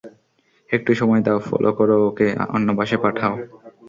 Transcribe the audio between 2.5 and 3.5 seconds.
অন্যপাশে পাঠাও।